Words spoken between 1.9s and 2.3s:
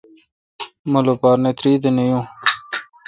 نہ یون۔